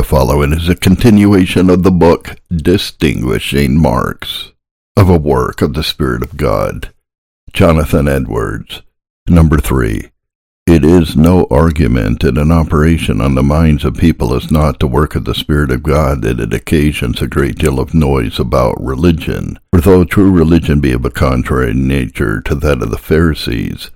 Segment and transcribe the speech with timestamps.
[0.00, 4.50] The following is a continuation of the book Distinguishing Marks
[4.96, 6.90] of a Work of the Spirit of God.
[7.52, 8.80] Jonathan Edwards.
[9.28, 10.10] Number three.
[10.66, 14.86] It is no argument that an operation on the minds of people is not the
[14.86, 18.82] work of the Spirit of God that it occasions a great deal of noise about
[18.82, 19.58] religion.
[19.70, 23.90] For though true religion be of a contrary nature to that of the Pharisees,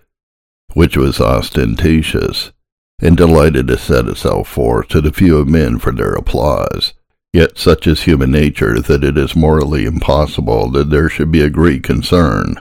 [0.75, 2.52] which was ostentatious,
[3.00, 6.94] and delighted to set itself forth to the view of men for their applause,
[7.32, 11.50] yet such is human nature that it is morally impossible that there should be a
[11.50, 12.57] great concern,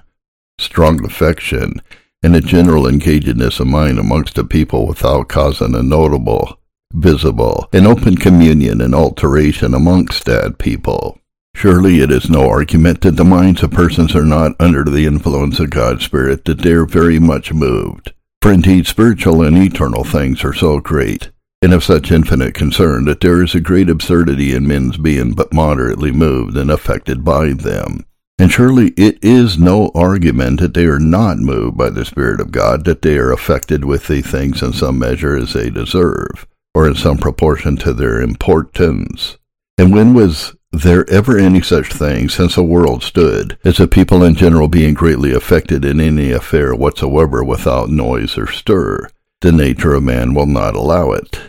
[0.57, 1.81] strong affection,
[2.23, 6.57] and a general engagedness of mind amongst the people without causing a notable,
[6.93, 11.19] visible, and open communion and alteration amongst that people.
[11.55, 15.59] Surely it is no argument that the minds of persons are not under the influence
[15.59, 18.13] of God's Spirit, that they are very much moved.
[18.43, 23.21] For indeed spiritual and eternal things are so great, and of such infinite concern, that
[23.21, 28.05] there is a great absurdity in men's being but moderately moved and affected by them.
[28.37, 32.51] And surely it is no argument that they are not moved by the Spirit of
[32.51, 36.45] God, that they are affected with the things in some measure as they deserve,
[36.75, 39.37] or in some proportion to their importance.
[39.77, 44.23] And when was there ever any such thing since the world stood, as a people
[44.23, 49.07] in general being greatly affected in any affair whatsoever without noise or stir?
[49.41, 51.39] The nature of man will not allow it.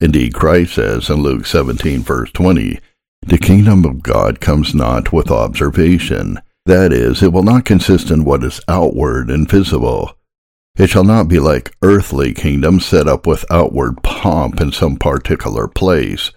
[0.00, 2.80] Indeed, Christ says in Luke 17, verse 20,
[3.22, 6.40] the kingdom of God comes not with observation.
[6.66, 10.18] That is, it will not consist in what is outward and visible.
[10.76, 15.68] It shall not be like earthly kingdoms set up with outward pomp in some particular
[15.68, 16.32] place,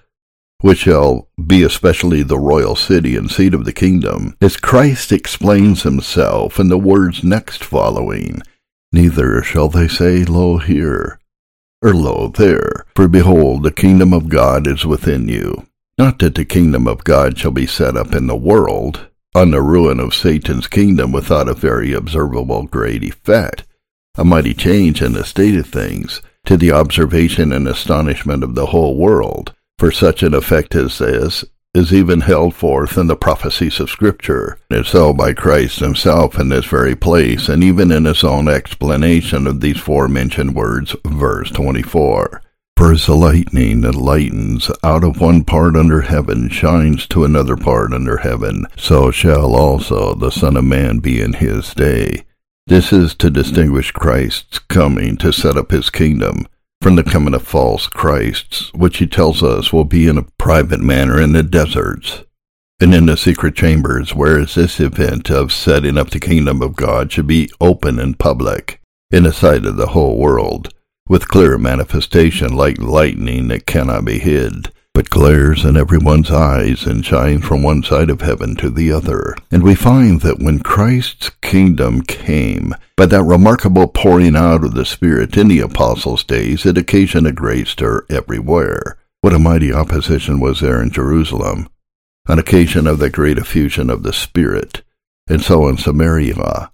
[0.61, 5.83] which shall be especially the royal city and seat of the kingdom, as Christ explains
[5.83, 8.41] himself in the words next following,
[8.91, 11.19] Neither shall they say, Lo here,
[11.83, 15.67] or Lo there, for behold, the kingdom of God is within you.
[15.97, 19.61] Not that the kingdom of God shall be set up in the world, on the
[19.61, 23.63] ruin of Satan's kingdom without a very observable great effect,
[24.15, 28.67] a mighty change in the state of things, to the observation and astonishment of the
[28.67, 29.53] whole world.
[29.79, 31.45] For such an effect as this
[31.75, 36.65] is even held forth in the prophecies of Scripture, so by Christ himself in this
[36.65, 42.41] very place, and even in his own explanation of these forementioned words, verse 24.
[42.75, 47.55] For as the lightning that lightens out of one part under heaven shines to another
[47.55, 52.23] part under heaven, so shall also the Son of Man be in his day.
[52.65, 56.47] This is to distinguish Christ's coming to set up his kingdom
[56.87, 60.79] from the coming of false Christs, which he tells us will be in a private
[60.79, 62.23] manner in the deserts
[62.79, 67.11] and in the secret chambers, whereas this event of setting up the kingdom of God
[67.11, 68.79] should be open and public
[69.11, 70.73] in the sight of the whole world
[71.09, 77.05] with clear manifestation like lightning that cannot be hid, but glares in everyone's eyes and
[77.05, 79.35] shines from one side of heaven to the other.
[79.51, 84.85] And we find that when Christ's kingdom came, by that remarkable pouring out of the
[84.85, 88.97] Spirit in the apostles' days, it occasioned a great stir everywhere.
[89.21, 91.69] What a mighty opposition was there in Jerusalem,
[92.27, 94.81] on occasion of the great effusion of the Spirit,
[95.29, 96.71] and so in Samaria,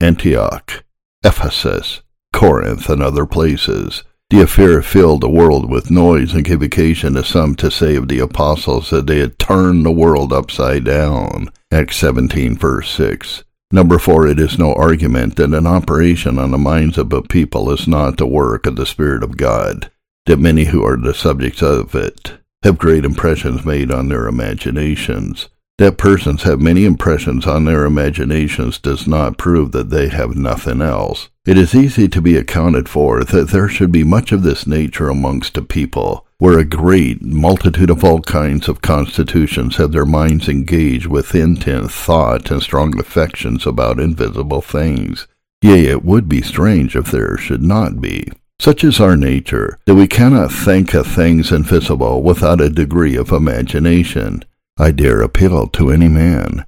[0.00, 0.82] Antioch,
[1.22, 2.00] Ephesus,
[2.32, 4.02] Corinth, and other places.
[4.30, 8.06] The affair filled the world with noise and gave occasion to some to say of
[8.06, 11.50] the apostles that they had turned the world upside down.
[11.72, 13.42] Acts 17, verse 6.
[13.72, 17.72] Number four, it is no argument that an operation on the minds of a people
[17.72, 19.90] is not the work of the Spirit of God,
[20.26, 25.48] that many who are the subjects of it have great impressions made on their imaginations.
[25.80, 30.82] That persons have many impressions on their imaginations does not prove that they have nothing
[30.82, 31.30] else.
[31.46, 35.08] It is easy to be accounted for that there should be much of this nature
[35.08, 40.50] amongst a people, where a great multitude of all kinds of constitutions have their minds
[40.50, 45.28] engaged with intense thought and strong affections about invisible things.
[45.62, 48.28] Yea, it would be strange if there should not be.
[48.58, 53.32] Such is our nature, that we cannot think of things invisible without a degree of
[53.32, 54.44] imagination.
[54.80, 56.64] I dare appeal to any man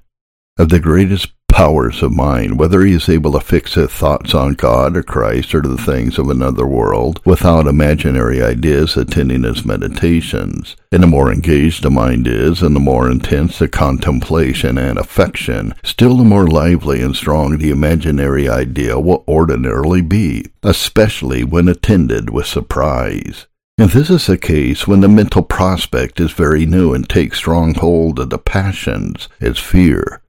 [0.59, 4.53] of the greatest powers of mind, whether he is able to fix his thoughts on
[4.53, 10.75] God or Christ or the things of another world, without imaginary ideas attending his meditations.
[10.91, 15.73] And the more engaged the mind is, and the more intense the contemplation and affection,
[15.83, 22.29] still the more lively and strong the imaginary idea will ordinarily be, especially when attended
[22.29, 23.47] with surprise.
[23.83, 27.75] And this is the case when the mental prospect is very new and takes strong
[27.75, 30.21] hold of the passions as fear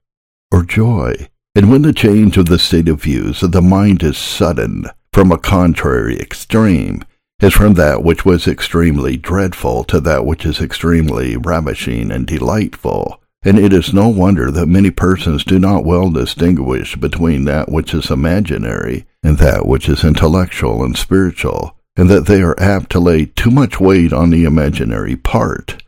[0.50, 4.18] or joy, and when the change of the state of views of the mind is
[4.18, 7.04] sudden from a contrary extreme,
[7.40, 13.22] as from that which was extremely dreadful to that which is extremely ravishing and delightful.
[13.44, 17.94] And it is no wonder that many persons do not well distinguish between that which
[17.94, 23.00] is imaginary and that which is intellectual and spiritual, and that they are apt to
[23.00, 25.82] lay too much weight on the imaginary part,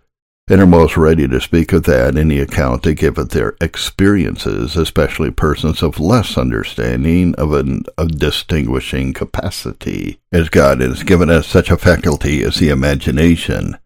[0.49, 3.57] and are most ready to speak of that in the account they give of their
[3.61, 11.31] experiences, especially persons of less understanding of an of distinguishing capacity, as God has given
[11.31, 13.77] us such a faculty as the imagination,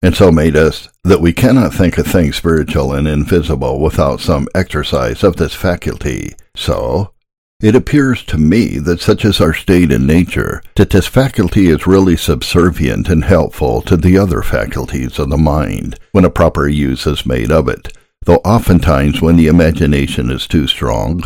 [0.00, 4.48] and so made us that we cannot think a thing spiritual and invisible without some
[4.54, 6.34] exercise of this faculty.
[6.56, 7.12] So,
[7.62, 11.86] it appears to me that such is our state in nature, that this faculty is
[11.86, 17.06] really subservient and helpful to the other faculties of the mind, when a proper use
[17.06, 21.22] is made of it, though oftentimes when the imagination is too strong,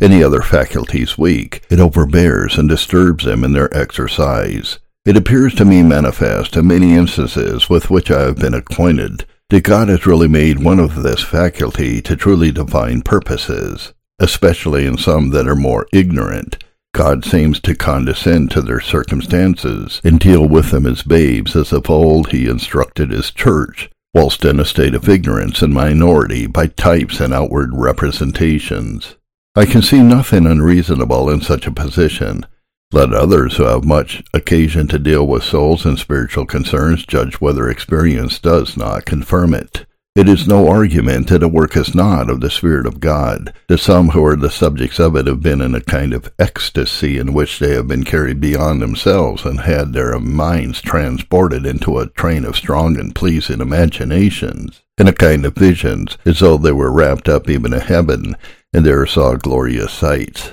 [0.00, 4.78] and the other faculties weak, it overbears and disturbs them in their exercise.
[5.04, 9.64] It appears to me manifest in many instances with which I have been acquainted that
[9.64, 15.30] God has really made one of this faculty to truly divine purposes, especially in some
[15.30, 16.62] that are more ignorant.
[16.94, 21.88] God seems to condescend to their circumstances and deal with them as babes as of
[21.90, 27.20] old he instructed his church, whilst in a state of ignorance and minority by types
[27.20, 29.16] and outward representations.
[29.54, 32.46] I can see nothing unreasonable in such a position,
[32.90, 37.68] let others who have much occasion to deal with souls and spiritual concerns judge whether
[37.68, 39.84] experience does not confirm it.
[40.18, 43.78] It is no argument that a work is not of the Spirit of God, that
[43.78, 47.32] some who are the subjects of it have been in a kind of ecstasy in
[47.32, 52.44] which they have been carried beyond themselves and had their minds transported into a train
[52.44, 57.28] of strong and pleasing imaginations, in a kind of visions, as though they were wrapped
[57.28, 58.34] up even in heaven,
[58.72, 60.50] and there saw glorious sights.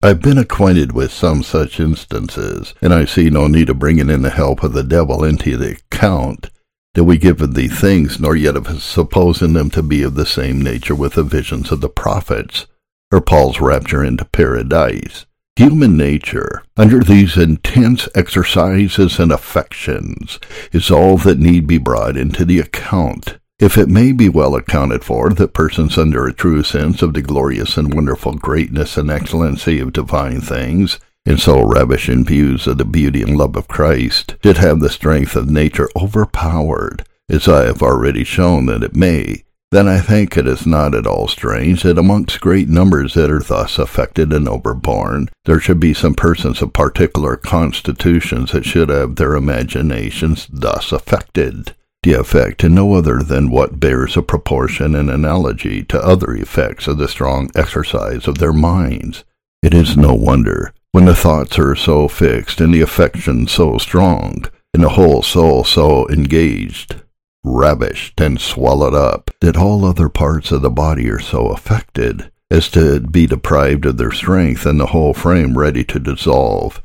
[0.00, 4.22] I've been acquainted with some such instances, and I see no need of bringing in
[4.22, 6.50] the help of the devil into the account
[6.94, 10.26] that we give of these things, nor yet of supposing them to be of the
[10.26, 12.66] same nature with the visions of the prophets,
[13.10, 15.26] or Paul's rapture into paradise.
[15.56, 20.38] Human nature, under these intense exercises and affections,
[20.72, 25.04] is all that need be brought into the account if it may be well accounted
[25.04, 29.78] for that persons under a true sense of the glorious and wonderful greatness and excellency
[29.78, 34.58] of divine things, in so ravishing views of the beauty and love of Christ, did
[34.58, 39.88] have the strength of nature overpowered, as I have already shown that it may, then
[39.88, 43.78] I think it is not at all strange that amongst great numbers that are thus
[43.78, 49.34] affected and overborne, there should be some persons of particular constitutions that should have their
[49.34, 55.82] imaginations thus affected the effect and no other than what bears a proportion and analogy
[55.84, 59.24] to other effects of the strong exercise of their minds.
[59.62, 64.44] It is no wonder, when the thoughts are so fixed and the affection so strong,
[64.74, 67.02] and the whole soul so engaged,
[67.42, 72.68] ravished, and swallowed up, that all other parts of the body are so affected as
[72.68, 76.82] to be deprived of their strength and the whole frame ready to dissolve.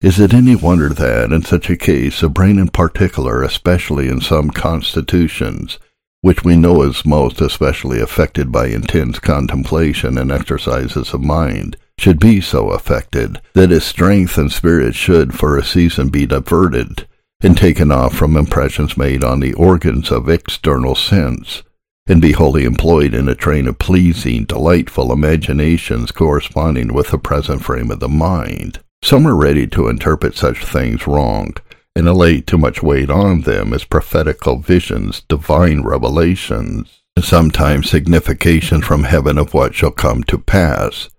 [0.00, 4.20] Is it any wonder that, in such a case, the brain in particular, especially in
[4.20, 5.78] some constitutions,
[6.20, 12.18] which we know is most especially affected by intense contemplation and exercises of mind, should
[12.18, 17.06] be so affected that its strength and spirit should for a season be diverted
[17.42, 21.62] and taken off from impressions made on the organs of external sense,
[22.06, 27.62] and be wholly employed in a train of pleasing, delightful imaginations corresponding with the present
[27.62, 28.78] frame of the mind.
[29.02, 31.52] Some are ready to interpret such things wrong,
[31.94, 38.86] and lay too much weight on them as prophetical visions, divine revelations, and sometimes significations
[38.86, 41.09] from heaven of what shall come to pass,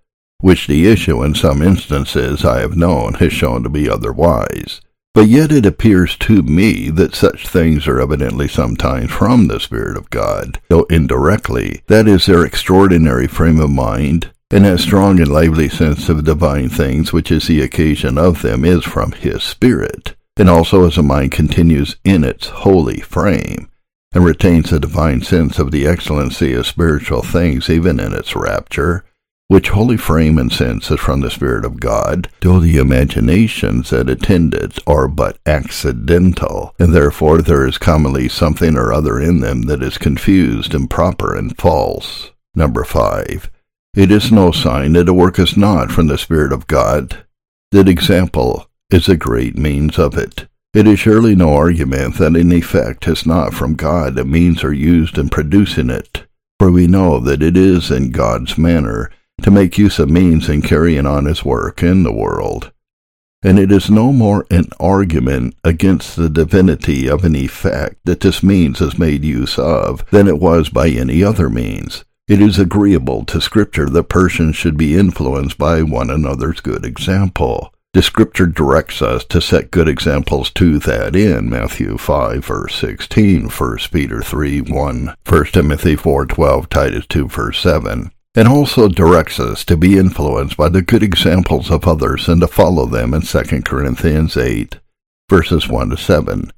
[0.42, 4.82] which the issue in some instances I have known has shown to be otherwise.
[5.14, 9.96] But yet it appears to me that such things are evidently sometimes from the Spirit
[9.96, 15.30] of God, though indirectly, that is their extraordinary frame of mind, and that strong and
[15.30, 20.14] lively sense of divine things which is the occasion of them is from his spirit,
[20.36, 23.68] and also as a mind continues in its holy frame,
[24.14, 29.04] and retains a divine sense of the excellency of spiritual things even in its rapture,
[29.52, 34.08] which holy frame and sense is from the Spirit of God, though the imaginations that
[34.08, 39.64] attend it are but accidental, and therefore there is commonly something or other in them
[39.64, 42.30] that is confused, improper, and false.
[42.54, 43.50] Number five.
[43.94, 47.22] It is no sign that a work is not from the Spirit of God.
[47.72, 50.46] That example is a great means of it.
[50.72, 54.72] It is surely no argument that an effect is not from God and means are
[54.72, 56.24] used in producing it,
[56.58, 60.62] for we know that it is in God's manner to make use of means in
[60.62, 62.72] carrying on his work in the world.
[63.44, 68.42] and it is no more an argument against the divinity of an effect that this
[68.42, 72.04] means is made use of than it was by any other means.
[72.28, 77.74] It is agreeable to Scripture that persons should be influenced by one another's good example.
[77.94, 81.50] The Scripture directs us to set good examples to that end.
[81.50, 87.58] Matthew 5, verse 16, 1 Peter 3, 1, 1 Timothy 4, 12, Titus 2, verse
[87.58, 92.40] 7 and also directs us to be influenced by the good examples of others and
[92.40, 94.78] to follow them in 2 Corinthians 8,
[95.28, 96.50] verses 1 to 7,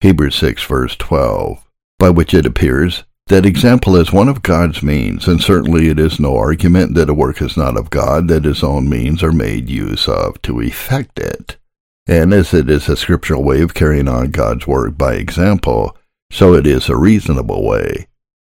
[0.00, 1.66] Hebrews 6, verse 12,
[1.98, 6.20] by which it appears that example is one of God's means, and certainly it is
[6.20, 9.68] no argument that a work is not of God, that his own means are made
[9.68, 11.56] use of to effect it.
[12.06, 15.96] And as it is a scriptural way of carrying on God's work by example,
[16.30, 18.06] so it is a reasonable way.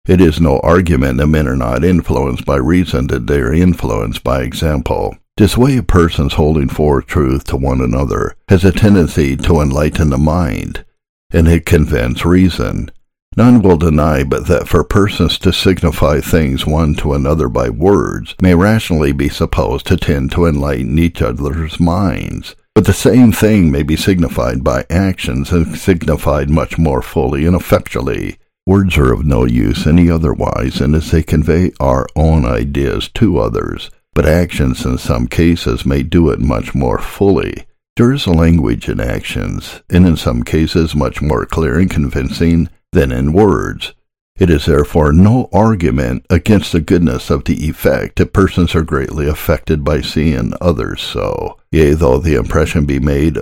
[0.04, 4.24] It is no argument that men are not influenced by reason, that they are influenced
[4.24, 5.16] by example.
[5.36, 10.10] This way of persons holding forth truth to one another has a tendency to enlighten
[10.10, 10.84] the mind,
[11.30, 12.90] and it convince reason.
[13.36, 18.34] None will deny but that for persons to signify things one to another by words
[18.42, 22.56] may rationally be supposed to tend to enlighten each other's minds.
[22.74, 27.54] But the same thing may be signified by actions and signified much more fully and
[27.54, 33.38] effectually Words are of no use any otherwise, as they convey our own ideas to
[33.38, 37.66] others, but actions in some cases may do it much more fully.
[37.96, 42.68] There is a language in actions, and in some cases much more clear and convincing
[42.92, 43.94] than in words.
[44.36, 49.28] It is therefore no argument against the goodness of the effect that persons are greatly
[49.28, 51.58] affected by seeing others so.
[51.70, 53.38] Yea, though the impression be made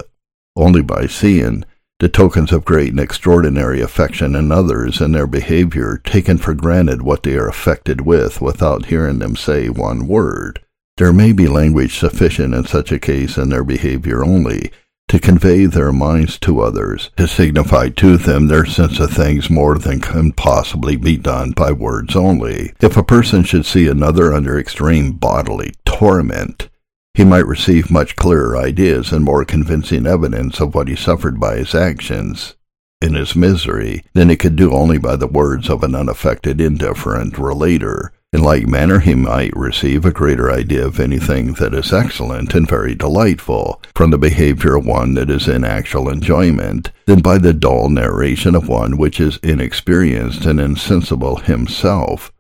[0.57, 1.65] only by seeing,
[2.01, 7.03] the tokens of great and extraordinary affection in others and their behavior taken for granted
[7.03, 10.59] what they are affected with without hearing them say one word.
[10.97, 14.73] There may be language sufficient in such a case in their behavior only
[15.09, 19.77] to convey their minds to others, to signify to them their sense of things more
[19.77, 22.73] than can possibly be done by words only.
[22.81, 26.69] If a person should see another under extreme bodily torment,
[27.15, 31.57] he might receive much clearer ideas and more convincing evidence of what he suffered by
[31.57, 32.55] his actions
[33.01, 37.39] in his misery than he could do only by the words of an unaffected, indifferent
[37.39, 38.13] relater.
[38.33, 42.69] In like manner, he might receive a greater idea of anything that is excellent and
[42.69, 47.53] very delightful from the behavior of one that is in actual enjoyment than by the
[47.53, 52.31] dull narration of one which is inexperienced and insensible himself.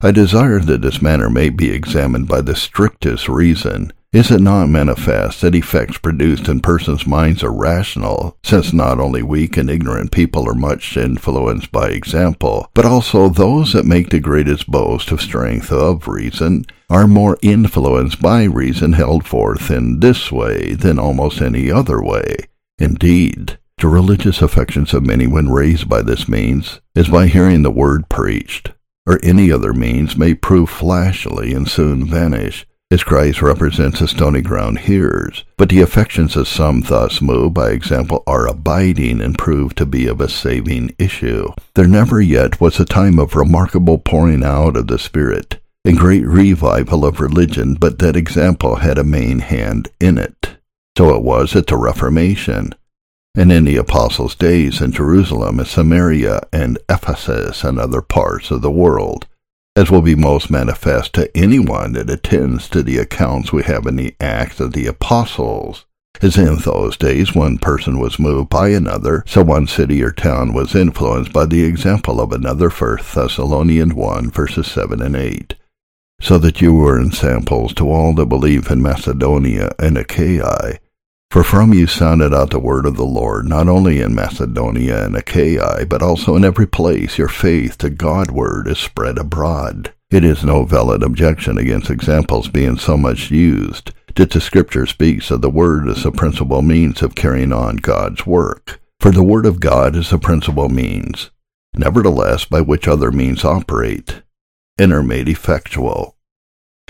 [0.00, 4.70] I desire that this matter may be examined by the strictest reason, is it not
[4.70, 10.10] manifest that effects produced in persons' minds are rational, since not only weak and ignorant
[10.10, 15.20] people are much influenced by example, but also those that make the greatest boast of
[15.20, 21.42] strength of reason are more influenced by reason held forth in this way than almost
[21.42, 22.34] any other way?
[22.78, 27.70] Indeed, the religious affections of many when raised by this means is by hearing the
[27.70, 28.72] word preached,
[29.06, 34.40] or any other means may prove flashily and soon vanish as Christ represents a stony
[34.40, 39.74] ground hearers, but the affections of some thus moved by example are abiding and prove
[39.74, 41.48] to be of a saving issue.
[41.74, 46.26] There never yet was a time of remarkable pouring out of the Spirit and great
[46.26, 50.56] revival of religion, but that example had a main hand in it.
[50.96, 52.74] So it was at the Reformation,
[53.36, 58.62] and in the apostles' days in Jerusalem and Samaria and Ephesus and other parts of
[58.62, 59.26] the world
[59.76, 63.96] as will be most manifest to anyone that attends to the accounts we have in
[63.96, 65.86] the Acts of the Apostles.
[66.20, 70.52] As in those days, one person was moved by another, so one city or town
[70.52, 72.70] was influenced by the example of another.
[72.70, 75.54] First Thessalonians 1, verses 7 and 8.
[76.20, 80.78] So that you were ensamples to all that believe in Macedonia and Achaia,
[81.30, 85.14] for from you sounded out the word of the Lord, not only in Macedonia and
[85.14, 89.92] Achaia, but also in every place your faith to Godward is spread abroad.
[90.10, 95.30] It is no valid objection against examples being so much used, that the Scripture speaks
[95.30, 98.80] of the Word as the principal means of carrying on God's work.
[98.98, 101.30] For the Word of God is the principal means,
[101.74, 104.22] nevertheless, by which other means operate,
[104.78, 106.16] and are made effectual.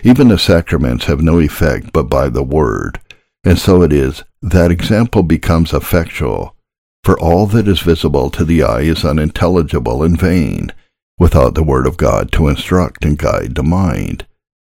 [0.05, 3.01] Even the sacraments have no effect but by the Word,
[3.45, 6.55] and so it is that example becomes effectual,
[7.03, 10.73] for all that is visible to the eye is unintelligible and vain,
[11.19, 14.27] without the Word of God to instruct and guide the mind.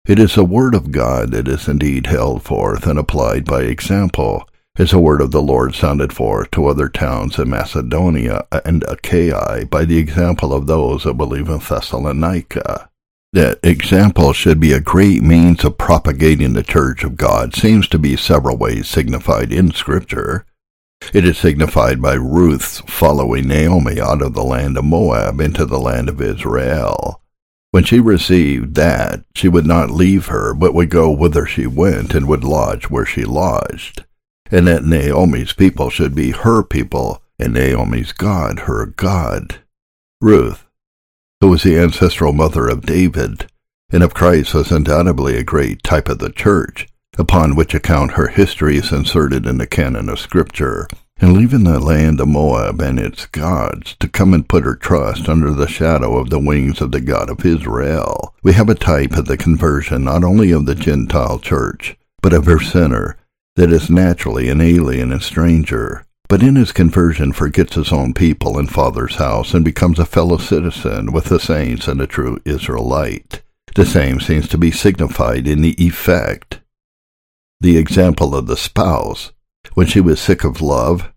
[0.07, 4.47] It is the Word of God that is indeed held forth and applied by example,
[4.77, 9.65] as the word of the Lord sounded forth to other towns in Macedonia and Achaia
[9.65, 12.89] by the example of those that believe in Thessalonica.
[13.37, 17.99] That example should be a great means of propagating the church of God seems to
[17.99, 20.43] be several ways signified in Scripture.
[21.13, 25.77] It is signified by Ruth's following Naomi out of the land of Moab into the
[25.77, 27.21] land of Israel.
[27.69, 32.15] When she received that, she would not leave her, but would go whither she went,
[32.15, 34.03] and would lodge where she lodged.
[34.49, 39.59] And that Naomi's people should be her people, and Naomi's God her God.
[40.19, 40.66] Ruth,
[41.41, 43.47] who was the ancestral mother of David,
[43.91, 48.27] and of Christ was undoubtedly a great type of the church, upon which account her
[48.27, 50.87] history is inserted in the canon of Scripture,
[51.19, 55.27] and leaving the land of Moab and its gods to come and put her trust
[55.29, 58.33] under the shadow of the wings of the God of Israel.
[58.43, 62.45] We have a type of the conversion not only of the Gentile church, but of
[62.45, 63.17] her sinner,
[63.55, 68.57] that is naturally an alien and stranger, but in his conversion forgets his own people
[68.57, 73.41] and father's house and becomes a fellow citizen with the saints and a true Israelite.
[73.75, 76.61] The same seems to be signified in the effect.
[77.61, 79.31] The example of the spouse
[79.73, 81.13] when she was sick of love,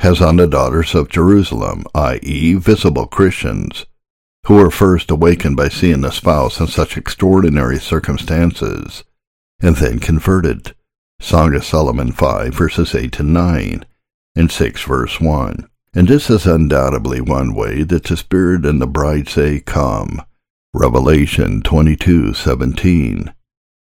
[0.00, 3.86] has on the daughters of Jerusalem, i.e., visible Christians,
[4.46, 9.02] who were first awakened by seeing the spouse in such extraordinary circumstances,
[9.60, 10.74] and then converted.
[11.18, 13.84] Song of Solomon 5, verses 8 to 9,
[14.36, 15.68] and 6, verse 1.
[15.94, 20.20] And this is undoubtedly one way that the Spirit and the bride say, Come.
[20.74, 23.32] Revelation 22:17.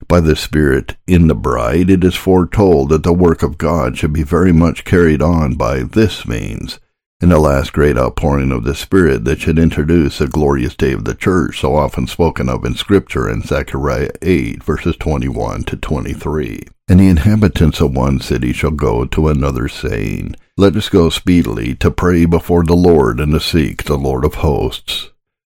[0.07, 4.11] By the Spirit in the bride, it is foretold that the work of God should
[4.11, 6.79] be very much carried on by this means,
[7.21, 11.05] in the last great outpouring of the Spirit that should introduce the glorious day of
[11.05, 16.63] the church so often spoken of in Scripture in Zechariah 8, verses 21 to 23.
[16.87, 21.73] And the inhabitants of one city shall go to another, saying, Let us go speedily
[21.75, 25.09] to pray before the Lord and to seek the Lord of hosts.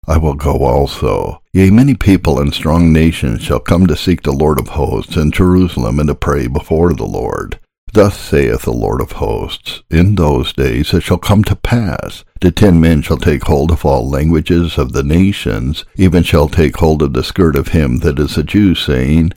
[0.07, 1.43] I will go also.
[1.53, 5.29] Yea, many people and strong nations shall come to seek the Lord of hosts in
[5.29, 7.59] Jerusalem and to pray before the Lord.
[7.93, 12.55] Thus saith the Lord of hosts, In those days it shall come to pass, that
[12.55, 17.03] ten men shall take hold of all languages of the nations, even shall take hold
[17.03, 19.33] of the skirt of him that is a Jew, saying,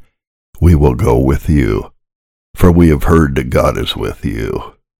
[0.62, 1.92] We will go with you,
[2.56, 4.72] for we have heard that God is with you.